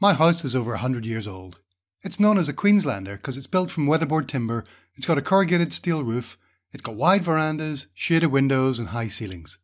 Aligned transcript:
My 0.00 0.14
house 0.14 0.44
is 0.44 0.54
over 0.54 0.70
100 0.70 1.04
years 1.04 1.26
old. 1.26 1.58
It's 2.04 2.20
known 2.20 2.38
as 2.38 2.48
a 2.48 2.52
Queenslander 2.52 3.16
because 3.16 3.36
it's 3.36 3.48
built 3.48 3.68
from 3.68 3.88
weatherboard 3.88 4.28
timber, 4.28 4.64
it's 4.94 5.06
got 5.06 5.18
a 5.18 5.22
corrugated 5.22 5.72
steel 5.72 6.04
roof, 6.04 6.38
it's 6.70 6.82
got 6.82 6.94
wide 6.94 7.24
verandas, 7.24 7.88
shaded 7.94 8.28
windows, 8.28 8.78
and 8.78 8.90
high 8.90 9.08
ceilings. 9.08 9.58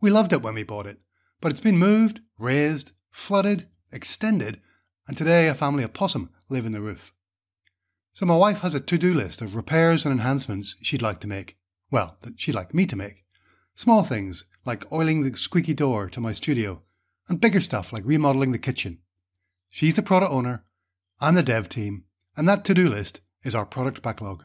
We 0.00 0.08
loved 0.08 0.32
it 0.32 0.40
when 0.40 0.54
we 0.54 0.62
bought 0.62 0.86
it, 0.86 1.02
but 1.40 1.50
it's 1.50 1.60
been 1.60 1.78
moved, 1.78 2.20
raised, 2.38 2.92
flooded, 3.10 3.66
extended, 3.90 4.60
and 5.08 5.16
today 5.16 5.48
a 5.48 5.54
family 5.54 5.82
of 5.82 5.92
possum 5.92 6.30
live 6.48 6.64
in 6.64 6.70
the 6.70 6.80
roof. 6.80 7.12
So 8.12 8.24
my 8.24 8.36
wife 8.36 8.60
has 8.60 8.76
a 8.76 8.78
to 8.78 8.96
do 8.96 9.12
list 9.12 9.42
of 9.42 9.56
repairs 9.56 10.04
and 10.04 10.12
enhancements 10.12 10.76
she'd 10.80 11.02
like 11.02 11.18
to 11.22 11.26
make. 11.26 11.58
Well, 11.90 12.18
that 12.20 12.40
she'd 12.40 12.54
like 12.54 12.72
me 12.72 12.86
to 12.86 12.94
make. 12.94 13.24
Small 13.74 14.04
things 14.04 14.44
like 14.64 14.90
oiling 14.92 15.22
the 15.22 15.36
squeaky 15.36 15.74
door 15.74 16.08
to 16.10 16.20
my 16.20 16.30
studio, 16.30 16.84
and 17.28 17.40
bigger 17.40 17.60
stuff 17.60 17.92
like 17.92 18.04
remodeling 18.06 18.52
the 18.52 18.58
kitchen. 18.60 19.00
She's 19.68 19.94
the 19.94 20.02
product 20.02 20.32
owner, 20.32 20.64
I'm 21.20 21.34
the 21.34 21.42
dev 21.42 21.68
team, 21.68 22.04
and 22.36 22.48
that 22.48 22.64
to 22.64 22.72
do 22.72 22.88
list 22.88 23.20
is 23.42 23.54
our 23.54 23.66
product 23.66 24.00
backlog. 24.00 24.42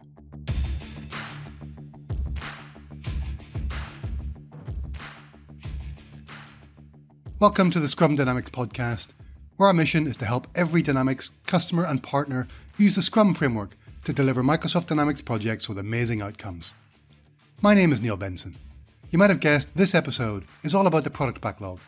Welcome 7.39 7.71
to 7.71 7.80
the 7.80 7.88
Scrum 7.88 8.16
Dynamics 8.16 8.49
podcast, 8.49 9.13
where 9.55 9.67
our 9.67 9.73
mission 9.73 10.05
is 10.05 10.17
to 10.17 10.25
help 10.25 10.47
every 10.53 10.81
Dynamics 10.81 11.31
customer 11.47 11.85
and 11.85 12.03
partner 12.03 12.47
use 12.77 12.95
the 12.95 13.02
Scrum 13.02 13.33
framework 13.33 13.77
to 14.03 14.13
deliver 14.13 14.44
Microsoft 14.44 14.88
Dynamics 14.88 15.22
projects 15.22 15.69
with 15.69 15.77
amazing 15.77 16.22
outcomes. 16.22 16.73
My 17.61 17.73
name 17.73 17.94
is 17.94 18.02
Neil 18.02 18.17
Benson. 18.17 18.58
You 19.11 19.19
might 19.19 19.30
have 19.30 19.39
guessed 19.39 19.77
this 19.77 19.95
episode 19.95 20.45
is 20.63 20.75
all 20.75 20.88
about 20.88 21.03
the 21.03 21.09
product 21.09 21.41
backlog. 21.41 21.80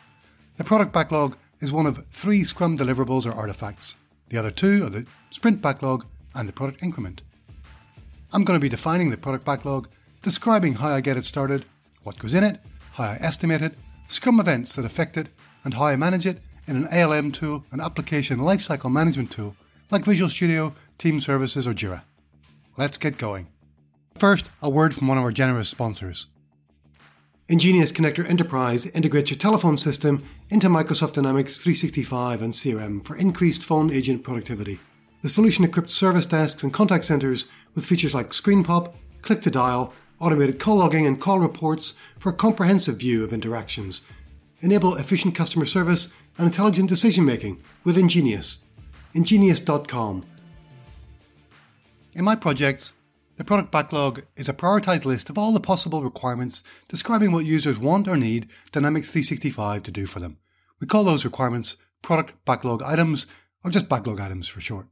The 0.56 0.64
product 0.64 0.92
backlog 0.92 1.36
is 1.64 1.72
one 1.72 1.86
of 1.86 2.06
three 2.10 2.44
Scrum 2.44 2.78
deliverables 2.78 3.26
or 3.26 3.32
artifacts. 3.32 3.96
The 4.28 4.38
other 4.38 4.50
two 4.50 4.86
are 4.86 4.90
the 4.90 5.06
sprint 5.30 5.60
backlog 5.60 6.06
and 6.34 6.48
the 6.48 6.52
product 6.52 6.82
increment. 6.82 7.22
I'm 8.32 8.44
going 8.44 8.58
to 8.58 8.62
be 8.62 8.68
defining 8.68 9.10
the 9.10 9.16
product 9.16 9.44
backlog, 9.44 9.88
describing 10.22 10.74
how 10.74 10.90
I 10.90 11.00
get 11.00 11.16
it 11.16 11.24
started, 11.24 11.64
what 12.02 12.18
goes 12.18 12.34
in 12.34 12.44
it, 12.44 12.60
how 12.92 13.04
I 13.04 13.18
estimate 13.20 13.62
it, 13.62 13.74
Scrum 14.08 14.38
events 14.38 14.74
that 14.74 14.84
affect 14.84 15.16
it, 15.16 15.30
and 15.64 15.74
how 15.74 15.86
I 15.86 15.96
manage 15.96 16.26
it 16.26 16.40
in 16.66 16.76
an 16.76 16.88
ALM 16.92 17.32
tool, 17.32 17.64
an 17.72 17.80
application 17.80 18.38
lifecycle 18.38 18.92
management 18.92 19.30
tool 19.30 19.56
like 19.90 20.04
Visual 20.04 20.28
Studio, 20.28 20.74
Team 20.98 21.20
Services, 21.20 21.66
or 21.66 21.72
Jira. 21.72 22.02
Let's 22.76 22.98
get 22.98 23.18
going. 23.18 23.48
First, 24.14 24.50
a 24.60 24.68
word 24.68 24.94
from 24.94 25.08
one 25.08 25.18
of 25.18 25.24
our 25.24 25.32
generous 25.32 25.68
sponsors. 25.68 26.26
Ingenious 27.46 27.92
Connector 27.92 28.26
Enterprise 28.26 28.86
integrates 28.86 29.30
your 29.30 29.36
telephone 29.36 29.76
system 29.76 30.26
into 30.48 30.68
Microsoft 30.68 31.12
Dynamics 31.12 31.62
365 31.62 32.40
and 32.40 32.54
CRM 32.54 33.04
for 33.04 33.16
increased 33.16 33.62
phone 33.62 33.92
agent 33.92 34.24
productivity. 34.24 34.80
The 35.20 35.28
solution 35.28 35.62
equips 35.62 35.92
service 35.92 36.24
desks 36.24 36.62
and 36.62 36.72
contact 36.72 37.04
centers 37.04 37.46
with 37.74 37.84
features 37.84 38.14
like 38.14 38.32
screen 38.32 38.64
pop, 38.64 38.96
click 39.20 39.42
to 39.42 39.50
dial, 39.50 39.92
automated 40.20 40.58
call 40.58 40.76
logging, 40.76 41.06
and 41.06 41.20
call 41.20 41.38
reports 41.38 42.00
for 42.18 42.30
a 42.30 42.34
comprehensive 42.34 42.98
view 42.98 43.22
of 43.22 43.32
interactions. 43.34 44.10
Enable 44.60 44.96
efficient 44.96 45.34
customer 45.34 45.66
service 45.66 46.16
and 46.38 46.46
intelligent 46.46 46.88
decision 46.88 47.26
making 47.26 47.62
with 47.84 47.98
Ingenious. 47.98 48.64
Ingenious.com. 49.12 50.24
In 52.14 52.24
my 52.24 52.36
projects, 52.36 52.94
the 53.36 53.44
product 53.44 53.72
backlog 53.72 54.24
is 54.36 54.48
a 54.48 54.54
prioritized 54.54 55.04
list 55.04 55.28
of 55.28 55.36
all 55.36 55.52
the 55.52 55.60
possible 55.60 56.02
requirements 56.02 56.62
describing 56.88 57.32
what 57.32 57.44
users 57.44 57.78
want 57.78 58.06
or 58.06 58.16
need 58.16 58.48
Dynamics 58.70 59.10
365 59.10 59.82
to 59.82 59.90
do 59.90 60.06
for 60.06 60.20
them. 60.20 60.38
We 60.80 60.86
call 60.86 61.04
those 61.04 61.24
requirements 61.24 61.76
product 62.02 62.32
backlog 62.44 62.82
items 62.82 63.26
or 63.64 63.70
just 63.70 63.88
backlog 63.88 64.20
items 64.20 64.46
for 64.46 64.60
short. 64.60 64.86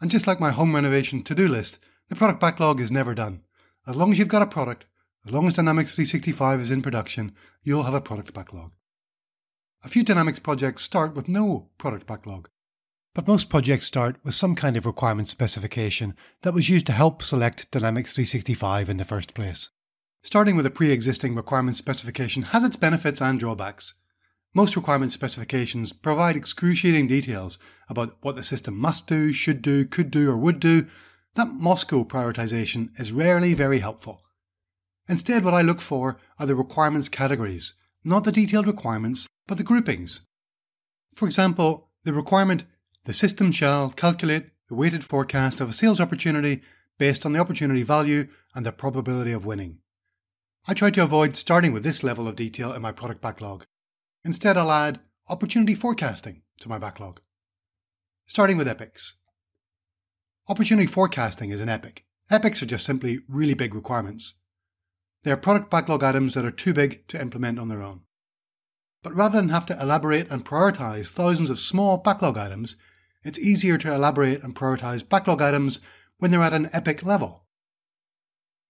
And 0.00 0.10
just 0.10 0.26
like 0.26 0.40
my 0.40 0.50
home 0.50 0.74
renovation 0.74 1.22
to 1.22 1.34
do 1.34 1.48
list, 1.48 1.78
the 2.08 2.16
product 2.16 2.40
backlog 2.40 2.80
is 2.80 2.90
never 2.90 3.14
done. 3.14 3.42
As 3.86 3.96
long 3.96 4.10
as 4.12 4.18
you've 4.18 4.28
got 4.28 4.42
a 4.42 4.46
product, 4.46 4.86
as 5.26 5.32
long 5.32 5.46
as 5.46 5.54
Dynamics 5.54 5.94
365 5.94 6.60
is 6.60 6.70
in 6.70 6.80
production, 6.80 7.34
you'll 7.62 7.82
have 7.82 7.94
a 7.94 8.00
product 8.00 8.32
backlog. 8.32 8.72
A 9.84 9.88
few 9.88 10.02
Dynamics 10.02 10.38
projects 10.38 10.82
start 10.82 11.14
with 11.14 11.28
no 11.28 11.70
product 11.76 12.06
backlog. 12.06 12.48
But 13.12 13.26
most 13.26 13.50
projects 13.50 13.86
start 13.86 14.16
with 14.22 14.34
some 14.34 14.54
kind 14.54 14.76
of 14.76 14.86
requirement 14.86 15.26
specification 15.26 16.14
that 16.42 16.54
was 16.54 16.68
used 16.68 16.86
to 16.86 16.92
help 16.92 17.22
select 17.22 17.68
Dynamics 17.72 18.12
365 18.12 18.88
in 18.88 18.98
the 18.98 19.04
first 19.04 19.34
place. 19.34 19.70
Starting 20.22 20.54
with 20.54 20.64
a 20.64 20.70
pre 20.70 20.92
existing 20.92 21.34
requirement 21.34 21.76
specification 21.76 22.44
has 22.44 22.62
its 22.62 22.76
benefits 22.76 23.20
and 23.20 23.40
drawbacks. 23.40 23.94
Most 24.54 24.76
requirement 24.76 25.10
specifications 25.10 25.92
provide 25.92 26.36
excruciating 26.36 27.08
details 27.08 27.58
about 27.88 28.16
what 28.20 28.36
the 28.36 28.44
system 28.44 28.78
must 28.78 29.08
do, 29.08 29.32
should 29.32 29.60
do, 29.60 29.84
could 29.84 30.12
do, 30.12 30.30
or 30.30 30.36
would 30.36 30.60
do. 30.60 30.86
That 31.34 31.48
MoSCoW 31.48 32.06
prioritization 32.06 32.90
is 32.98 33.12
rarely 33.12 33.54
very 33.54 33.80
helpful. 33.80 34.20
Instead, 35.08 35.44
what 35.44 35.54
I 35.54 35.62
look 35.62 35.80
for 35.80 36.16
are 36.38 36.46
the 36.46 36.54
requirements 36.54 37.08
categories, 37.08 37.74
not 38.04 38.22
the 38.22 38.32
detailed 38.32 38.66
requirements, 38.68 39.26
but 39.48 39.56
the 39.56 39.64
groupings. 39.64 40.22
For 41.12 41.26
example, 41.26 41.90
the 42.04 42.12
requirement 42.12 42.64
the 43.04 43.12
system 43.12 43.50
shall 43.50 43.90
calculate 43.90 44.50
the 44.68 44.74
weighted 44.74 45.04
forecast 45.04 45.60
of 45.60 45.68
a 45.68 45.72
sales 45.72 46.00
opportunity 46.00 46.62
based 46.98 47.24
on 47.24 47.32
the 47.32 47.38
opportunity 47.38 47.82
value 47.82 48.26
and 48.54 48.64
the 48.64 48.72
probability 48.72 49.32
of 49.32 49.46
winning. 49.46 49.78
I 50.68 50.74
try 50.74 50.90
to 50.90 51.02
avoid 51.02 51.36
starting 51.36 51.72
with 51.72 51.82
this 51.82 52.04
level 52.04 52.28
of 52.28 52.36
detail 52.36 52.72
in 52.72 52.82
my 52.82 52.92
product 52.92 53.20
backlog. 53.22 53.64
Instead, 54.24 54.56
I'll 54.56 54.70
add 54.70 55.00
opportunity 55.28 55.74
forecasting 55.74 56.42
to 56.60 56.68
my 56.68 56.78
backlog. 56.78 57.20
Starting 58.26 58.58
with 58.58 58.68
epics. 58.68 59.16
Opportunity 60.48 60.86
forecasting 60.86 61.50
is 61.50 61.60
an 61.60 61.68
epic. 61.68 62.04
Epics 62.30 62.62
are 62.62 62.66
just 62.66 62.84
simply 62.84 63.20
really 63.28 63.54
big 63.54 63.74
requirements. 63.74 64.38
They 65.24 65.32
are 65.32 65.36
product 65.36 65.70
backlog 65.70 66.04
items 66.04 66.34
that 66.34 66.44
are 66.44 66.50
too 66.50 66.74
big 66.74 67.06
to 67.08 67.20
implement 67.20 67.58
on 67.58 67.68
their 67.68 67.82
own. 67.82 68.02
But 69.02 69.14
rather 69.14 69.40
than 69.40 69.48
have 69.48 69.66
to 69.66 69.80
elaborate 69.80 70.30
and 70.30 70.44
prioritize 70.44 71.10
thousands 71.10 71.50
of 71.50 71.58
small 71.58 71.98
backlog 71.98 72.36
items, 72.36 72.76
it's 73.22 73.38
easier 73.38 73.76
to 73.78 73.92
elaborate 73.92 74.42
and 74.42 74.54
prioritize 74.54 75.06
backlog 75.06 75.42
items 75.42 75.80
when 76.18 76.30
they're 76.30 76.42
at 76.42 76.52
an 76.52 76.68
epic 76.72 77.04
level. 77.04 77.46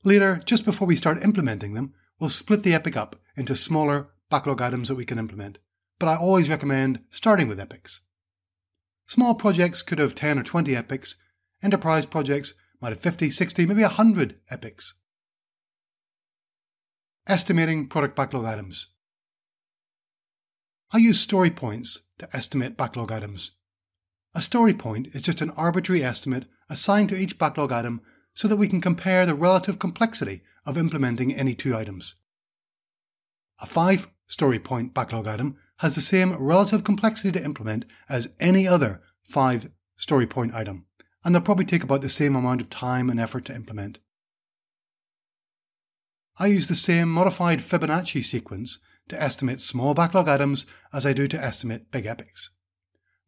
Later, 0.03 0.41
just 0.44 0.65
before 0.65 0.88
we 0.88 0.97
start 0.97 1.22
implementing 1.22 1.75
them, 1.75 1.94
we'll 2.19 2.31
split 2.31 2.62
the 2.62 2.75
epic 2.75 2.97
up 2.97 3.16
into 3.37 3.55
smaller 3.55 4.09
backlog 4.31 4.62
items 4.62 4.89
that 4.89 4.94
we 4.94 5.05
can 5.05 5.19
implement, 5.19 5.59
but 5.99 6.09
I 6.09 6.16
always 6.16 6.49
recommend 6.49 7.00
starting 7.10 7.49
with 7.49 7.60
epics. 7.60 8.00
Small 9.06 9.34
projects 9.34 9.83
could 9.83 9.99
have 9.99 10.15
10 10.15 10.39
or 10.39 10.43
20 10.43 10.75
epics, 10.75 11.16
enterprise 11.62 12.06
projects 12.06 12.55
might 12.81 12.91
have 12.91 13.00
50, 13.00 13.31
60, 13.31 13.66
maybe 13.66 13.83
100 13.83 14.37
epics. 14.50 14.94
Estimating 17.27 17.89
product 17.89 18.16
backlog 18.16 18.44
items. 18.44 18.94
I 20.93 20.99
use 20.99 21.21
story 21.21 21.50
points 21.50 22.09
to 22.19 22.28
estimate 22.34 22.77
backlog 22.77 23.12
items. 23.12 23.53
A 24.35 24.43
story 24.43 24.75
point 24.75 25.09
is 25.09 25.23
just 25.23 25.41
an 25.41 25.51
arbitrary 25.51 26.05
estimate 26.05 26.47
assigned 26.69 27.09
to 27.09 27.17
each 27.17 27.39
backlog 27.39 27.73
item 27.73 28.01
so 28.33 28.47
that 28.47 28.57
we 28.57 28.69
can 28.69 28.81
compare 28.81 29.27
the 29.27 29.35
relative 29.35 29.79
complexity 29.79 30.43
of 30.65 30.79
implementing 30.79 31.35
any 31.35 31.55
two 31.55 31.77
items. 31.77 32.15
A 33.61 33.67
5 33.67 34.09
story 34.27 34.61
point 34.61 34.95
backlog 34.95 35.27
item 35.27 35.57
has 35.79 35.95
the 35.95 36.01
same 36.01 36.35
relative 36.35 36.85
complexity 36.85 37.33
to 37.33 37.45
implement 37.45 37.85
as 38.09 38.35
any 38.39 38.69
other 38.69 39.01
5 39.25 39.73
story 39.97 40.27
point 40.27 40.55
item, 40.55 40.87
and 41.25 41.35
they'll 41.35 41.43
probably 41.43 41.65
take 41.65 41.83
about 41.83 42.01
the 42.01 42.09
same 42.09 42.37
amount 42.37 42.61
of 42.61 42.71
time 42.71 43.11
and 43.11 43.19
effort 43.19 43.45
to 43.47 43.55
implement. 43.55 43.99
I 46.39 46.47
use 46.47 46.69
the 46.69 46.75
same 46.77 47.11
modified 47.11 47.59
Fibonacci 47.59 48.25
sequence 48.25 48.79
to 49.09 49.21
estimate 49.21 49.61
small 49.61 49.93
backlog 49.93 50.29
items 50.29 50.67
as 50.93 51.05
I 51.05 51.13
do 51.13 51.27
to 51.27 51.45
estimate 51.45 51.91
big 51.91 52.07
epics. 52.07 52.51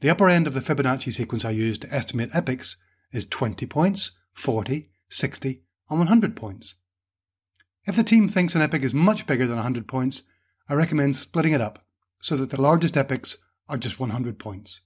The 0.02 0.10
upper 0.10 0.28
end 0.28 0.48
of 0.48 0.54
the 0.54 0.60
Fibonacci 0.60 1.12
sequence 1.12 1.44
I 1.44 1.50
use 1.50 1.78
to 1.78 1.94
estimate 1.94 2.30
epics 2.34 2.74
is 3.12 3.24
20 3.24 3.66
points, 3.66 4.18
40, 4.32 4.90
60, 5.08 5.62
and 5.88 5.98
100 6.00 6.34
points. 6.34 6.74
If 7.86 7.94
the 7.94 8.02
team 8.02 8.28
thinks 8.28 8.56
an 8.56 8.62
epic 8.62 8.82
is 8.82 8.92
much 8.92 9.28
bigger 9.28 9.46
than 9.46 9.58
100 9.58 9.86
points, 9.86 10.24
I 10.68 10.74
recommend 10.74 11.14
splitting 11.14 11.52
it 11.52 11.60
up 11.60 11.84
so 12.20 12.34
that 12.34 12.50
the 12.50 12.60
largest 12.60 12.96
epics 12.96 13.36
are 13.68 13.76
just 13.76 14.00
100 14.00 14.40
points. 14.40 14.80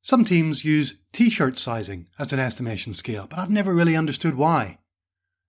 Some 0.00 0.24
teams 0.24 0.64
use 0.64 1.02
t-shirt 1.12 1.58
sizing 1.58 2.08
as 2.18 2.32
an 2.32 2.40
estimation 2.40 2.94
scale, 2.94 3.26
but 3.28 3.38
I've 3.38 3.50
never 3.50 3.74
really 3.74 3.96
understood 3.96 4.34
why. 4.34 4.78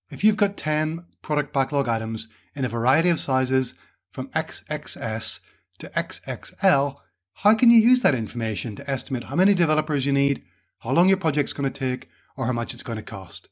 If 0.10 0.25
you've 0.25 0.36
got 0.36 0.57
10 0.57 1.06
product 1.22 1.54
backlog 1.54 1.88
items 1.88 2.28
in 2.54 2.66
a 2.66 2.69
variety 2.69 3.10
of 3.10 3.22
sizes 3.22 3.75
from 4.10 4.28
XXS 4.31 5.40
to 5.80 5.88
XXL, 5.88 6.98
how 7.44 7.56
can 7.56 7.72
you 7.72 7.80
use 7.80 8.02
that 8.02 8.14
information 8.14 8.76
to 8.76 8.88
estimate 8.90 9.24
how 9.24 9.36
many 9.36 9.56
developers 9.56 10.06
you 10.06 10.14
need, 10.14 10.44
how 10.80 10.92
long 10.92 11.08
your 11.08 11.18
project's 11.18 11.54
going 11.54 11.72
to 11.72 11.80
take, 11.80 12.08
or 12.38 12.46
how 12.46 12.54
much 12.54 12.74
it's 12.74 12.84
going 12.84 12.98
to 12.98 13.04
cost? 13.04 13.50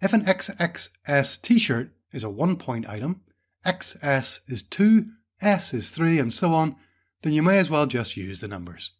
If 0.00 0.14
an 0.14 0.24
XXS 0.24 1.42
t-shirt 1.42 1.92
is 2.12 2.24
a 2.24 2.30
one 2.30 2.56
point 2.56 2.88
item, 2.88 3.20
XS 3.66 4.40
is 4.48 4.62
2, 4.62 5.04
S 5.42 5.74
is 5.74 5.90
3, 5.90 6.18
and 6.18 6.32
so 6.32 6.54
on, 6.54 6.76
then 7.22 7.34
you 7.34 7.42
may 7.42 7.58
as 7.58 7.68
well 7.68 7.86
just 7.86 8.16
use 8.16 8.40
the 8.40 8.48
numbers. 8.48 8.92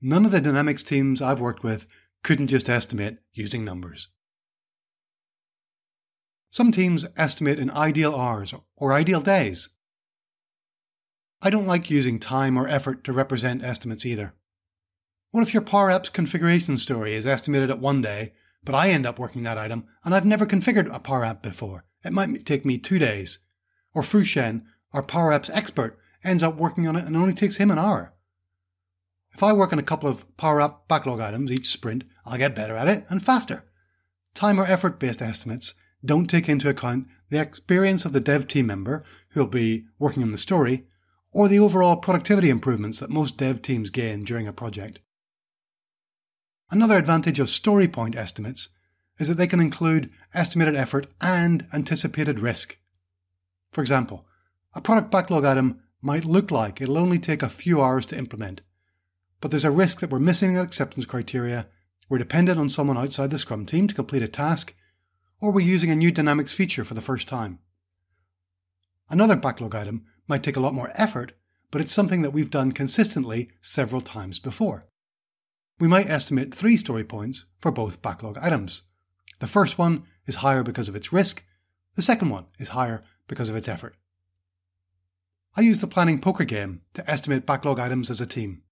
None 0.00 0.24
of 0.24 0.30
the 0.30 0.40
dynamics 0.40 0.84
teams 0.84 1.20
I've 1.20 1.40
worked 1.40 1.64
with 1.64 1.88
couldn't 2.22 2.46
just 2.46 2.68
estimate 2.68 3.18
using 3.32 3.64
numbers. 3.64 4.08
Some 6.50 6.70
teams 6.70 7.06
estimate 7.16 7.58
in 7.58 7.70
ideal 7.70 8.14
hours 8.14 8.54
or 8.76 8.92
ideal 8.92 9.20
days. 9.20 9.68
I 11.40 11.50
don't 11.50 11.66
like 11.66 11.88
using 11.88 12.18
time 12.18 12.56
or 12.56 12.66
effort 12.66 13.04
to 13.04 13.12
represent 13.12 13.62
estimates 13.62 14.04
either. 14.04 14.34
What 15.30 15.42
if 15.42 15.54
your 15.54 15.62
Power 15.62 15.88
Apps 15.88 16.12
configuration 16.12 16.78
story 16.78 17.14
is 17.14 17.26
estimated 17.26 17.70
at 17.70 17.78
one 17.78 18.02
day, 18.02 18.32
but 18.64 18.74
I 18.74 18.90
end 18.90 19.06
up 19.06 19.18
working 19.18 19.44
that 19.44 19.58
item 19.58 19.86
and 20.04 20.14
I've 20.14 20.24
never 20.24 20.46
configured 20.46 20.92
a 20.92 20.98
Power 20.98 21.24
App 21.24 21.42
before? 21.42 21.84
It 22.04 22.12
might 22.12 22.44
take 22.44 22.64
me 22.64 22.78
two 22.78 22.98
days. 22.98 23.38
Or 23.94 24.02
Fushen, 24.02 24.64
our 24.92 25.02
Power 25.02 25.30
Apps 25.30 25.50
expert, 25.52 25.98
ends 26.24 26.42
up 26.42 26.56
working 26.56 26.88
on 26.88 26.96
it 26.96 27.04
and 27.04 27.16
only 27.16 27.34
takes 27.34 27.56
him 27.56 27.70
an 27.70 27.78
hour. 27.78 28.14
If 29.32 29.42
I 29.42 29.52
work 29.52 29.72
on 29.72 29.78
a 29.78 29.84
couple 29.84 30.08
of 30.08 30.36
Power 30.36 30.60
App 30.60 30.88
backlog 30.88 31.20
items 31.20 31.52
each 31.52 31.66
sprint, 31.66 32.02
I'll 32.26 32.38
get 32.38 32.56
better 32.56 32.74
at 32.74 32.88
it 32.88 33.04
and 33.08 33.22
faster. 33.22 33.64
Time 34.34 34.58
or 34.58 34.64
effort 34.64 34.98
based 34.98 35.22
estimates 35.22 35.74
don't 36.04 36.28
take 36.28 36.48
into 36.48 36.68
account 36.68 37.06
the 37.30 37.40
experience 37.40 38.04
of 38.04 38.12
the 38.12 38.20
dev 38.20 38.48
team 38.48 38.66
member 38.66 39.04
who'll 39.30 39.46
be 39.46 39.84
working 39.98 40.22
on 40.22 40.32
the 40.32 40.38
story 40.38 40.86
or 41.32 41.48
the 41.48 41.58
overall 41.58 41.96
productivity 41.96 42.50
improvements 42.50 42.98
that 43.00 43.10
most 43.10 43.36
dev 43.36 43.62
teams 43.62 43.90
gain 43.90 44.24
during 44.24 44.46
a 44.46 44.52
project. 44.52 44.98
Another 46.70 46.96
advantage 46.96 47.40
of 47.40 47.48
story 47.48 47.88
point 47.88 48.16
estimates 48.16 48.70
is 49.18 49.28
that 49.28 49.34
they 49.34 49.46
can 49.46 49.60
include 49.60 50.10
estimated 50.34 50.76
effort 50.76 51.06
and 51.20 51.66
anticipated 51.72 52.40
risk. 52.40 52.78
For 53.72 53.80
example, 53.80 54.26
a 54.74 54.80
product 54.80 55.10
backlog 55.10 55.44
item 55.44 55.80
might 56.00 56.24
look 56.24 56.50
like 56.50 56.80
it'll 56.80 56.98
only 56.98 57.18
take 57.18 57.42
a 57.42 57.48
few 57.48 57.82
hours 57.82 58.06
to 58.06 58.18
implement, 58.18 58.60
but 59.40 59.50
there's 59.50 59.64
a 59.64 59.70
risk 59.70 60.00
that 60.00 60.10
we're 60.10 60.18
missing 60.18 60.56
an 60.56 60.62
acceptance 60.62 61.06
criteria, 61.06 61.66
we're 62.08 62.18
dependent 62.18 62.58
on 62.58 62.68
someone 62.68 62.96
outside 62.96 63.30
the 63.30 63.38
Scrum 63.38 63.66
team 63.66 63.88
to 63.88 63.94
complete 63.94 64.22
a 64.22 64.28
task, 64.28 64.74
or 65.40 65.52
we're 65.52 65.60
using 65.60 65.90
a 65.90 65.96
new 65.96 66.10
Dynamics 66.10 66.54
feature 66.54 66.84
for 66.84 66.94
the 66.94 67.00
first 67.00 67.28
time. 67.28 67.58
Another 69.10 69.36
backlog 69.36 69.74
item 69.74 70.04
might 70.28 70.42
take 70.42 70.56
a 70.56 70.60
lot 70.60 70.74
more 70.74 70.92
effort, 70.94 71.32
but 71.70 71.80
it's 71.80 71.92
something 71.92 72.22
that 72.22 72.30
we've 72.30 72.50
done 72.50 72.72
consistently 72.72 73.50
several 73.60 74.00
times 74.00 74.38
before. 74.38 74.84
We 75.80 75.88
might 75.88 76.08
estimate 76.08 76.54
three 76.54 76.76
story 76.76 77.04
points 77.04 77.46
for 77.58 77.70
both 77.70 78.02
backlog 78.02 78.38
items. 78.38 78.82
The 79.40 79.46
first 79.46 79.78
one 79.78 80.04
is 80.26 80.36
higher 80.36 80.62
because 80.62 80.88
of 80.88 80.96
its 80.96 81.12
risk, 81.12 81.44
the 81.94 82.02
second 82.02 82.30
one 82.30 82.46
is 82.58 82.68
higher 82.68 83.02
because 83.26 83.48
of 83.48 83.56
its 83.56 83.68
effort. 83.68 83.96
I 85.56 85.62
use 85.62 85.80
the 85.80 85.88
planning 85.88 86.20
poker 86.20 86.44
game 86.44 86.82
to 86.94 87.10
estimate 87.10 87.46
backlog 87.46 87.80
items 87.80 88.10
as 88.10 88.20
a 88.20 88.26
team. 88.26 88.62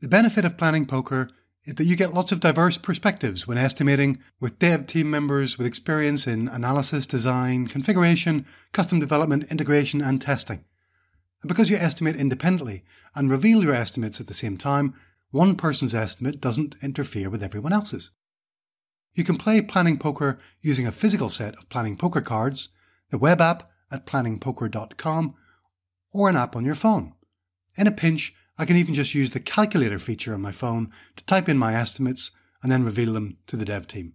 The 0.00 0.08
benefit 0.08 0.44
of 0.44 0.58
planning 0.58 0.86
poker 0.86 1.30
is 1.64 1.74
that 1.74 1.84
you 1.84 1.96
get 1.96 2.12
lots 2.12 2.30
of 2.30 2.40
diverse 2.40 2.76
perspectives 2.76 3.46
when 3.46 3.56
estimating 3.56 4.18
with 4.38 4.58
dev 4.58 4.86
team 4.86 5.10
members 5.10 5.56
with 5.56 5.66
experience 5.66 6.26
in 6.26 6.48
analysis, 6.48 7.06
design, 7.06 7.66
configuration, 7.66 8.44
custom 8.72 9.00
development, 9.00 9.50
integration, 9.50 10.02
and 10.02 10.20
testing. 10.20 10.64
And 11.42 11.48
because 11.48 11.70
you 11.70 11.76
estimate 11.76 12.16
independently 12.16 12.84
and 13.14 13.30
reveal 13.30 13.62
your 13.62 13.74
estimates 13.74 14.20
at 14.20 14.26
the 14.26 14.34
same 14.34 14.56
time, 14.56 14.94
one 15.30 15.56
person's 15.56 15.94
estimate 15.94 16.40
doesn't 16.40 16.76
interfere 16.82 17.28
with 17.28 17.42
everyone 17.42 17.72
else's. 17.72 18.10
You 19.14 19.24
can 19.24 19.36
play 19.36 19.60
planning 19.62 19.98
poker 19.98 20.38
using 20.60 20.86
a 20.86 20.92
physical 20.92 21.30
set 21.30 21.54
of 21.56 21.68
planning 21.68 21.96
poker 21.96 22.20
cards, 22.20 22.70
the 23.10 23.18
web 23.18 23.40
app 23.40 23.70
at 23.90 24.06
planningpoker.com, 24.06 25.34
or 26.12 26.28
an 26.28 26.36
app 26.36 26.56
on 26.56 26.64
your 26.64 26.74
phone. 26.74 27.14
In 27.76 27.86
a 27.86 27.92
pinch, 27.92 28.34
I 28.56 28.64
can 28.64 28.76
even 28.76 28.94
just 28.94 29.14
use 29.14 29.30
the 29.30 29.40
calculator 29.40 29.98
feature 29.98 30.34
on 30.34 30.42
my 30.42 30.52
phone 30.52 30.90
to 31.16 31.24
type 31.24 31.48
in 31.48 31.58
my 31.58 31.74
estimates 31.74 32.30
and 32.62 32.70
then 32.70 32.84
reveal 32.84 33.12
them 33.12 33.38
to 33.46 33.56
the 33.56 33.64
dev 33.64 33.86
team. 33.86 34.14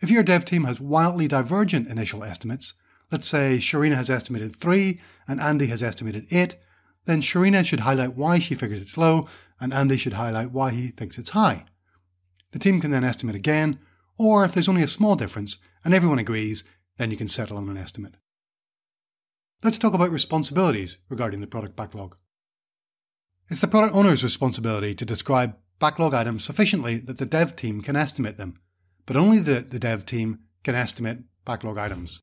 If 0.00 0.10
your 0.10 0.22
dev 0.22 0.44
team 0.44 0.64
has 0.64 0.80
wildly 0.80 1.26
divergent 1.26 1.88
initial 1.88 2.22
estimates, 2.22 2.74
let's 3.10 3.26
say 3.26 3.58
Sharina 3.58 3.96
has 3.96 4.08
estimated 4.08 4.54
3 4.54 5.00
and 5.26 5.40
Andy 5.40 5.66
has 5.66 5.82
estimated 5.82 6.26
8, 6.30 6.56
then 7.06 7.20
Sharina 7.20 7.64
should 7.64 7.80
highlight 7.80 8.14
why 8.14 8.38
she 8.38 8.54
figures 8.54 8.80
it's 8.80 8.98
low 8.98 9.24
and 9.60 9.74
Andy 9.74 9.96
should 9.96 10.12
highlight 10.12 10.52
why 10.52 10.70
he 10.70 10.88
thinks 10.88 11.18
it's 11.18 11.30
high. 11.30 11.64
The 12.52 12.58
team 12.58 12.80
can 12.80 12.92
then 12.92 13.04
estimate 13.04 13.34
again, 13.34 13.80
or 14.16 14.44
if 14.44 14.52
there's 14.52 14.68
only 14.68 14.82
a 14.82 14.88
small 14.88 15.16
difference 15.16 15.58
and 15.84 15.92
everyone 15.92 16.18
agrees, 16.18 16.64
then 16.98 17.10
you 17.10 17.16
can 17.16 17.28
settle 17.28 17.56
on 17.56 17.68
an 17.68 17.76
estimate. 17.76 18.16
Let's 19.62 19.78
talk 19.78 19.94
about 19.94 20.10
responsibilities 20.10 20.98
regarding 21.08 21.40
the 21.40 21.46
product 21.48 21.74
backlog. 21.74 22.16
It's 23.50 23.60
the 23.60 23.66
product 23.66 23.94
owner's 23.94 24.22
responsibility 24.22 24.94
to 24.94 25.06
describe 25.06 25.56
backlog 25.78 26.12
items 26.12 26.44
sufficiently 26.44 26.98
that 26.98 27.16
the 27.16 27.24
dev 27.24 27.56
team 27.56 27.80
can 27.80 27.96
estimate 27.96 28.36
them, 28.36 28.60
but 29.06 29.16
only 29.16 29.38
the, 29.38 29.60
the 29.60 29.78
dev 29.78 30.04
team 30.04 30.40
can 30.62 30.74
estimate 30.74 31.20
backlog 31.46 31.78
items. 31.78 32.20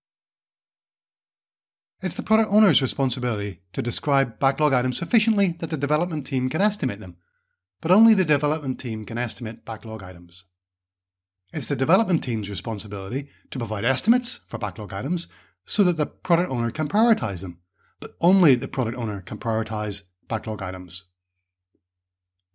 It's 2.00 2.14
the 2.14 2.22
product 2.22 2.52
owner's 2.52 2.80
responsibility 2.80 3.62
to 3.74 3.82
describe 3.82 4.38
backlog 4.38 4.74
items 4.74 5.00
sufficiently 5.00 5.56
that 5.60 5.72
the 5.72 5.78
development 5.78 6.28
team 6.28 6.48
can 6.48 6.62
estimate 6.62 7.00
them, 7.00 7.18
but 7.82 7.92
only 7.92 8.14
the 8.14 8.24
development 8.24 8.80
team 8.80 9.04
can 9.04 9.18
estimate 9.18 9.66
backlog 9.66 10.04
items. 10.04 10.46
It's 11.52 11.68
the 11.68 11.76
development 11.76 12.24
team's 12.24 12.52
responsibility 12.52 13.30
to 13.50 13.58
provide 13.58 13.84
estimates 13.84 14.42
for 14.48 14.60
backlog 14.60 14.94
items 14.94 15.28
so 15.66 15.84
that 15.86 15.98
the 15.98 16.06
product 16.06 16.52
owner 16.52 16.70
can 16.70 16.88
prioritize 16.88 17.42
them, 17.42 17.62
but 18.00 18.16
only 18.22 18.54
the 18.54 18.68
product 18.68 18.96
owner 18.96 19.22
can 19.22 19.40
prioritize 19.40 20.04
backlog 20.28 20.62
items. 20.62 21.06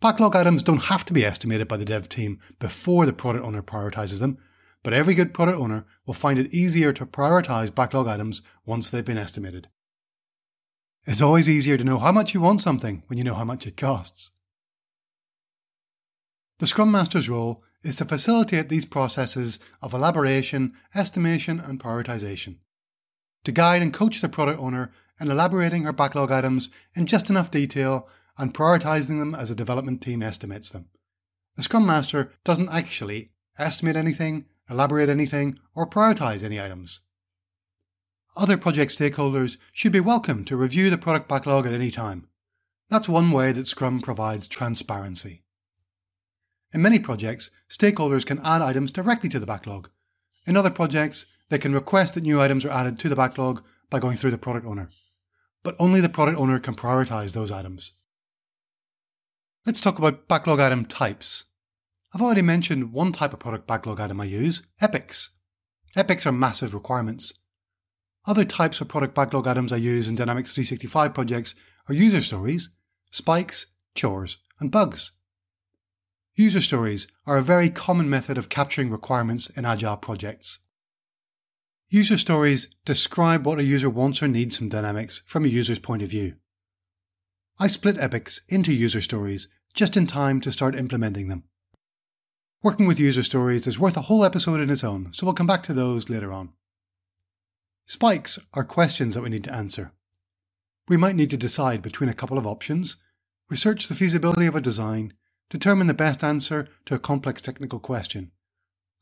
Backlog 0.01 0.35
items 0.35 0.63
don't 0.63 0.85
have 0.85 1.05
to 1.05 1.13
be 1.13 1.23
estimated 1.23 1.67
by 1.67 1.77
the 1.77 1.85
dev 1.85 2.09
team 2.09 2.39
before 2.57 3.05
the 3.05 3.13
product 3.13 3.45
owner 3.45 3.61
prioritizes 3.61 4.19
them, 4.19 4.39
but 4.81 4.93
every 4.93 5.13
good 5.13 5.31
product 5.31 5.59
owner 5.59 5.85
will 6.07 6.15
find 6.15 6.39
it 6.39 6.51
easier 6.51 6.91
to 6.91 7.05
prioritize 7.05 7.73
backlog 7.73 8.07
items 8.07 8.41
once 8.65 8.89
they've 8.89 9.05
been 9.05 9.19
estimated. 9.19 9.69
It's 11.05 11.21
always 11.21 11.47
easier 11.47 11.77
to 11.77 11.83
know 11.83 11.99
how 11.99 12.11
much 12.11 12.33
you 12.33 12.41
want 12.41 12.61
something 12.61 13.03
when 13.07 13.19
you 13.19 13.23
know 13.23 13.35
how 13.35 13.43
much 13.43 13.67
it 13.67 13.77
costs. 13.77 14.31
The 16.57 16.65
Scrum 16.65 16.91
Master's 16.91 17.29
role 17.29 17.63
is 17.83 17.97
to 17.97 18.05
facilitate 18.05 18.69
these 18.69 18.85
processes 18.85 19.59
of 19.83 19.93
elaboration, 19.93 20.73
estimation, 20.95 21.59
and 21.59 21.79
prioritization. 21.79 22.57
To 23.43 23.51
guide 23.51 23.83
and 23.83 23.93
coach 23.93 24.21
the 24.21 24.29
product 24.29 24.59
owner 24.59 24.91
in 25.19 25.29
elaborating 25.29 25.83
her 25.83 25.93
backlog 25.93 26.31
items 26.31 26.71
in 26.95 27.05
just 27.05 27.29
enough 27.29 27.51
detail 27.51 28.07
and 28.41 28.55
prioritizing 28.55 29.19
them 29.19 29.35
as 29.35 29.51
a 29.51 29.55
development 29.55 30.01
team 30.01 30.23
estimates 30.23 30.71
them. 30.71 30.87
The 31.55 31.61
Scrum 31.61 31.85
Master 31.85 32.31
doesn't 32.43 32.69
actually 32.69 33.31
estimate 33.59 33.95
anything, 33.95 34.45
elaborate 34.67 35.09
anything, 35.09 35.59
or 35.75 35.87
prioritize 35.87 36.43
any 36.43 36.59
items. 36.59 37.01
Other 38.35 38.57
project 38.57 38.91
stakeholders 38.91 39.57
should 39.73 39.91
be 39.91 39.99
welcome 39.99 40.43
to 40.45 40.57
review 40.57 40.89
the 40.89 40.97
product 40.97 41.29
backlog 41.29 41.67
at 41.67 41.73
any 41.73 41.91
time. 41.91 42.27
That's 42.89 43.07
one 43.07 43.29
way 43.29 43.51
that 43.51 43.67
Scrum 43.67 44.01
provides 44.01 44.47
transparency. 44.47 45.43
In 46.73 46.81
many 46.81 46.97
projects, 46.97 47.51
stakeholders 47.69 48.25
can 48.25 48.39
add 48.43 48.63
items 48.63 48.91
directly 48.91 49.29
to 49.29 49.39
the 49.39 49.45
backlog. 49.45 49.89
In 50.47 50.57
other 50.57 50.71
projects, 50.71 51.27
they 51.49 51.59
can 51.59 51.73
request 51.73 52.15
that 52.15 52.23
new 52.23 52.41
items 52.41 52.65
are 52.65 52.71
added 52.71 52.97
to 52.99 53.09
the 53.09 53.15
backlog 53.15 53.63
by 53.91 53.99
going 53.99 54.17
through 54.17 54.31
the 54.31 54.37
product 54.39 54.65
owner. 54.65 54.89
But 55.61 55.75
only 55.77 56.01
the 56.01 56.09
product 56.09 56.39
owner 56.39 56.57
can 56.57 56.73
prioritize 56.73 57.35
those 57.35 57.51
items. 57.51 57.93
Let's 59.63 59.79
talk 59.79 59.99
about 59.99 60.27
backlog 60.27 60.59
item 60.59 60.85
types. 60.85 61.45
I've 62.15 62.21
already 62.21 62.41
mentioned 62.41 62.93
one 62.93 63.11
type 63.11 63.31
of 63.31 63.39
product 63.39 63.67
backlog 63.67 63.99
item 63.99 64.19
I 64.19 64.25
use, 64.25 64.63
epics. 64.81 65.37
Epics 65.95 66.25
are 66.25 66.31
massive 66.31 66.73
requirements. 66.73 67.41
Other 68.25 68.43
types 68.43 68.81
of 68.81 68.87
product 68.87 69.13
backlog 69.13 69.45
items 69.45 69.71
I 69.71 69.75
use 69.75 70.07
in 70.07 70.15
Dynamics 70.15 70.55
365 70.55 71.13
projects 71.13 71.53
are 71.87 71.93
user 71.93 72.21
stories, 72.21 72.69
spikes, 73.11 73.67
chores, 73.93 74.39
and 74.59 74.71
bugs. 74.71 75.11
User 76.33 76.61
stories 76.61 77.05
are 77.27 77.37
a 77.37 77.43
very 77.43 77.69
common 77.69 78.09
method 78.09 78.39
of 78.39 78.49
capturing 78.49 78.89
requirements 78.89 79.47
in 79.51 79.65
Agile 79.65 79.97
projects. 79.97 80.57
User 81.87 82.17
stories 82.17 82.77
describe 82.83 83.45
what 83.45 83.59
a 83.59 83.63
user 83.63 83.91
wants 83.91 84.23
or 84.23 84.27
needs 84.27 84.57
from 84.57 84.69
Dynamics 84.69 85.21
from 85.27 85.45
a 85.45 85.49
user's 85.49 85.77
point 85.77 86.01
of 86.01 86.09
view. 86.09 86.37
I 87.59 87.67
split 87.67 87.97
epics 87.97 88.41
into 88.49 88.73
user 88.73 89.01
stories 89.01 89.47
just 89.73 89.95
in 89.95 90.07
time 90.07 90.41
to 90.41 90.51
start 90.51 90.75
implementing 90.75 91.27
them. 91.27 91.43
Working 92.63 92.85
with 92.85 92.99
user 92.99 93.23
stories 93.23 93.65
is 93.67 93.79
worth 93.79 93.97
a 93.97 94.01
whole 94.01 94.23
episode 94.23 94.59
in 94.59 94.69
its 94.69 94.83
own, 94.83 95.13
so 95.13 95.25
we'll 95.25 95.33
come 95.33 95.47
back 95.47 95.63
to 95.63 95.73
those 95.73 96.09
later 96.09 96.31
on. 96.31 96.53
Spikes 97.87 98.39
are 98.53 98.63
questions 98.63 99.15
that 99.15 99.23
we 99.23 99.29
need 99.29 99.43
to 99.45 99.53
answer. 99.53 99.91
We 100.87 100.97
might 100.97 101.15
need 101.15 101.29
to 101.31 101.37
decide 101.37 101.81
between 101.81 102.09
a 102.09 102.13
couple 102.13 102.37
of 102.37 102.45
options, 102.45 102.97
research 103.49 103.87
the 103.87 103.95
feasibility 103.95 104.45
of 104.45 104.55
a 104.55 104.61
design, 104.61 105.13
determine 105.49 105.87
the 105.87 105.93
best 105.93 106.23
answer 106.23 106.67
to 106.85 106.95
a 106.95 106.99
complex 106.99 107.41
technical 107.41 107.79
question. 107.79 108.31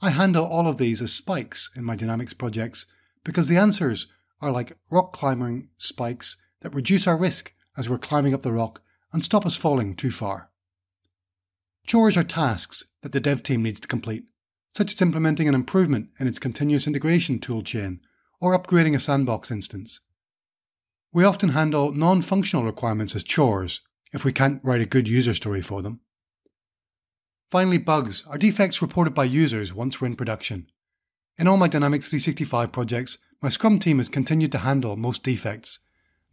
I 0.01 0.11
handle 0.11 0.45
all 0.45 0.67
of 0.67 0.77
these 0.77 1.01
as 1.01 1.13
spikes 1.13 1.69
in 1.75 1.83
my 1.83 1.95
Dynamics 1.95 2.33
projects 2.33 2.85
because 3.23 3.47
the 3.47 3.57
answers 3.57 4.07
are 4.41 4.51
like 4.51 4.77
rock 4.89 5.11
climbing 5.13 5.69
spikes 5.77 6.41
that 6.61 6.73
reduce 6.73 7.05
our 7.07 7.17
risk 7.17 7.53
as 7.79 7.89
we're 7.89 7.97
climbing 7.97 8.33
up 8.33 8.41
the 8.41 8.51
rock 8.51 8.81
and 9.13 9.23
stop 9.23 9.45
us 9.45 9.55
falling 9.55 9.95
too 9.95 10.11
far. 10.11 10.49
Chores 11.87 12.17
are 12.17 12.23
tasks 12.23 12.83
that 13.01 13.13
the 13.13 13.21
dev 13.21 13.41
team 13.41 13.63
needs 13.63 13.79
to 13.79 13.87
complete, 13.87 14.25
such 14.75 14.93
as 14.93 15.01
implementing 15.01 15.47
an 15.47 15.55
improvement 15.55 16.09
in 16.19 16.27
its 16.27 16.37
continuous 16.37 16.85
integration 16.85 17.39
toolchain 17.39 17.99
or 18.41 18.55
upgrading 18.55 18.95
a 18.95 18.99
sandbox 18.99 19.49
instance. 19.49 20.01
We 21.13 21.23
often 21.23 21.49
handle 21.49 21.91
non 21.91 22.21
functional 22.21 22.65
requirements 22.65 23.15
as 23.15 23.23
chores 23.23 23.81
if 24.11 24.23
we 24.23 24.33
can't 24.33 24.63
write 24.63 24.81
a 24.81 24.85
good 24.85 25.07
user 25.07 25.33
story 25.33 25.61
for 25.61 25.81
them. 25.81 26.01
Finally, 27.49 27.79
bugs 27.79 28.25
are 28.27 28.37
defects 28.37 28.81
reported 28.81 29.15
by 29.15 29.23
users 29.23 29.73
once 29.73 29.99
we're 29.99 30.07
in 30.07 30.15
production. 30.15 30.67
In 31.37 31.47
all 31.47 31.57
my 31.57 31.69
Dynamics 31.69 32.09
365 32.09 32.71
projects, 32.71 33.17
my 33.41 33.49
Scrum 33.49 33.79
team 33.79 33.97
has 33.97 34.09
continued 34.09 34.51
to 34.51 34.59
handle 34.59 34.97
most 34.97 35.23
defects. 35.23 35.79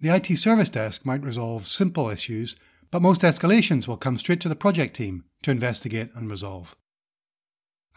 The 0.01 0.15
IT 0.15 0.37
service 0.37 0.69
desk 0.69 1.07
might 1.07 1.23
resolve 1.23 1.65
simple 1.65 2.11
issues, 2.11 2.57
but 2.91 3.01
most 3.01 3.23
escalations 3.23 3.89
will 3.89 3.97
come 3.97 4.19
straight 4.19 4.41
to 4.43 4.49
the 4.49 4.55
project 4.55 4.95
team 4.95 5.25
to 5.43 5.51
investigate 5.51 6.11
and 6.15 6.29
resolve. 6.29 6.77